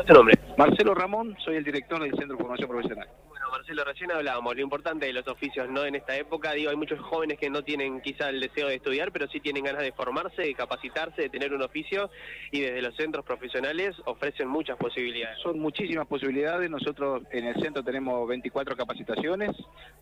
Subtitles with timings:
[0.00, 0.38] ¿Cuál es tu nombre?
[0.56, 3.06] Marcelo Ramón, soy el director del Centro de Formación Profesional.
[3.28, 5.84] Bueno, Marcelo, recién hablábamos, lo importante de los oficios, ¿no?
[5.84, 9.12] En esta época, digo, hay muchos jóvenes que no tienen quizá el deseo de estudiar,
[9.12, 12.10] pero sí tienen ganas de formarse, de capacitarse, de tener un oficio,
[12.50, 15.38] y desde los centros profesionales ofrecen muchas posibilidades.
[15.42, 19.50] Son muchísimas posibilidades, nosotros en el centro tenemos 24 capacitaciones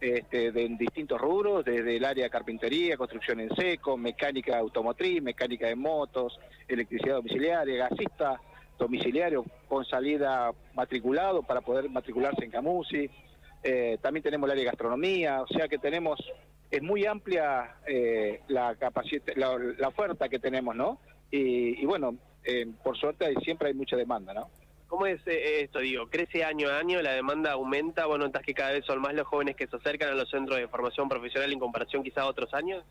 [0.00, 5.20] este, de en distintos rubros, desde el área de carpintería, construcción en seco, mecánica automotriz,
[5.20, 6.38] mecánica de motos,
[6.68, 8.40] electricidad domiciliaria, gasista
[8.78, 13.10] domiciliario con salida matriculado para poder matricularse en Camusi.
[13.62, 16.20] Eh, también tenemos el área de gastronomía, o sea que tenemos,
[16.70, 18.76] es muy amplia eh, la,
[19.36, 21.00] la, la, oferta que tenemos, ¿no?
[21.30, 24.48] Y, y bueno, eh, por suerte siempre hay mucha demanda, ¿no?
[24.86, 25.80] ¿Cómo es esto?
[25.80, 27.02] Digo, ¿crece año a año?
[27.02, 28.06] ¿La demanda aumenta?
[28.06, 30.58] ¿Vos notas que cada vez son más los jóvenes que se acercan a los centros
[30.58, 32.84] de formación profesional en comparación quizá a otros años?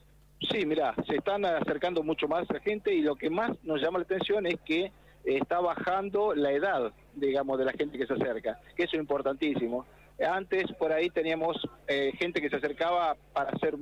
[0.52, 3.98] Sí, mira, se están acercando mucho más la gente y lo que más nos llama
[3.98, 4.92] la atención es que
[5.36, 9.86] está bajando la edad, digamos, de la gente que se acerca, que eso es importantísimo.
[10.26, 13.76] Antes por ahí teníamos eh, gente que se acercaba para hacer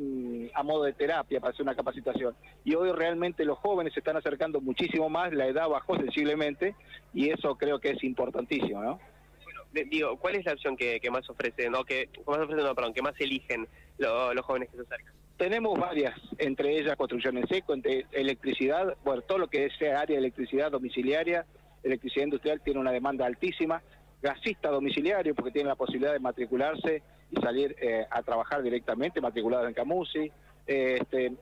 [0.53, 2.35] a modo de terapia, para hacer una capacitación.
[2.65, 6.75] Y hoy realmente los jóvenes se están acercando muchísimo más, la edad bajó sensiblemente
[7.13, 8.99] y eso creo que es importantísimo, ¿no?
[9.43, 12.93] Bueno, digo, ¿cuál es la opción que, más ofrecen, no, que más ofrecen, no, perdón,
[12.93, 15.24] que más eligen los jóvenes que se acercan?
[15.37, 20.15] Tenemos varias, entre ellas construcción en seco, entre electricidad, bueno, todo lo que sea área
[20.15, 21.45] de electricidad domiciliaria,
[21.83, 23.81] electricidad industrial tiene una demanda altísima,
[24.21, 29.67] gasista domiciliario porque tiene la posibilidad de matricularse y salir eh, a trabajar directamente, matriculado
[29.67, 30.31] en Camusi,
[30.65, 31.33] este,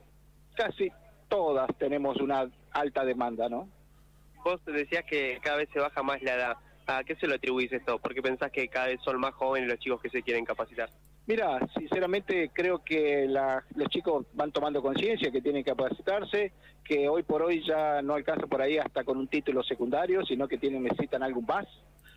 [0.55, 0.91] casi
[1.29, 3.69] todas tenemos una alta demanda, ¿no?
[4.43, 6.57] Vos decías que cada vez se baja más la edad.
[6.85, 7.97] ¿A qué se lo atribuís esto?
[7.99, 10.89] ¿Por qué pensás que cada vez son más jóvenes los chicos que se quieren capacitar?
[11.25, 16.51] Mira, sinceramente creo que los chicos van tomando conciencia que tienen que capacitarse,
[16.83, 20.49] que hoy por hoy ya no alcanza por ahí hasta con un título secundario, sino
[20.49, 21.65] que tienen necesitan algo más,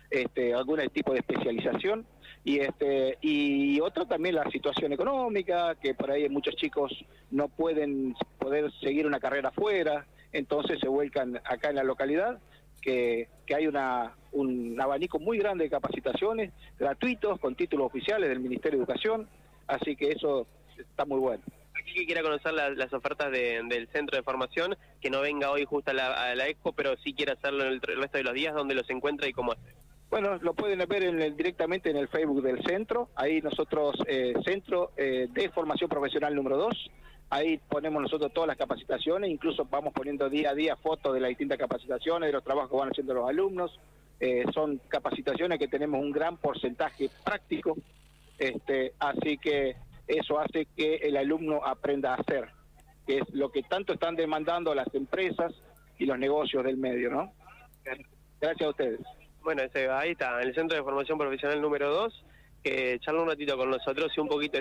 [0.09, 2.05] este, algún tipo de especialización.
[2.43, 6.93] Y este y otro también la situación económica, que por ahí muchos chicos
[7.31, 12.39] no pueden poder seguir una carrera afuera, entonces se vuelcan acá en la localidad
[12.81, 18.79] que, hay una, un abanico muy grande de capacitaciones gratuitos con títulos oficiales del Ministerio
[18.79, 19.27] de Educación,
[19.67, 21.43] así que eso está muy bueno.
[21.79, 25.91] Aquí que quiera conocer las ofertas del centro de formación, que no venga hoy justo
[25.91, 28.89] a la, expo, pero sí quiere hacerlo en el, resto de los días, donde los
[28.89, 29.75] encuentra y cómo hace.
[30.09, 34.91] Bueno, lo pueden ver en directamente en el Facebook del centro, ahí nosotros, eh, Centro
[34.95, 36.91] eh, de Formación Profesional número 2,
[37.29, 41.29] Ahí ponemos nosotros todas las capacitaciones, incluso vamos poniendo día a día fotos de las
[41.29, 43.79] distintas capacitaciones, de los trabajos que van haciendo los alumnos.
[44.19, 47.75] Eh, son capacitaciones que tenemos un gran porcentaje práctico,
[48.39, 49.75] este, así que
[50.07, 52.49] eso hace que el alumno aprenda a hacer,
[53.05, 55.53] que es lo que tanto están demandando las empresas
[55.99, 57.33] y los negocios del medio, ¿no?
[58.39, 58.99] Gracias a ustedes.
[59.43, 62.25] Bueno, ahí está, el Centro de Formación Profesional número 2,
[62.63, 64.55] que charla un ratito con nosotros y un poquito